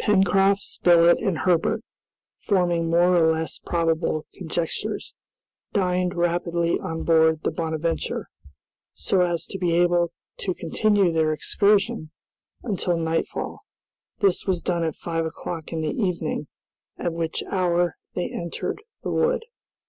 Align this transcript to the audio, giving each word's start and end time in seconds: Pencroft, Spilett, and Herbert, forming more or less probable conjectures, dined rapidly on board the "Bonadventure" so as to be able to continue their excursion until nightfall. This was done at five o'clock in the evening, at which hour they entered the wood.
Pencroft, 0.00 0.60
Spilett, 0.64 1.20
and 1.20 1.38
Herbert, 1.38 1.84
forming 2.40 2.90
more 2.90 3.14
or 3.16 3.32
less 3.32 3.60
probable 3.60 4.26
conjectures, 4.34 5.14
dined 5.72 6.16
rapidly 6.16 6.80
on 6.80 7.04
board 7.04 7.44
the 7.44 7.52
"Bonadventure" 7.52 8.26
so 8.92 9.20
as 9.20 9.46
to 9.46 9.58
be 9.60 9.72
able 9.76 10.10
to 10.38 10.52
continue 10.52 11.12
their 11.12 11.32
excursion 11.32 12.10
until 12.64 12.96
nightfall. 12.98 13.60
This 14.18 14.46
was 14.46 14.62
done 14.62 14.82
at 14.82 14.96
five 14.96 15.24
o'clock 15.26 15.72
in 15.72 15.80
the 15.82 15.94
evening, 15.94 16.48
at 16.98 17.12
which 17.12 17.44
hour 17.44 17.94
they 18.16 18.32
entered 18.32 18.82
the 19.04 19.12
wood. 19.12 19.44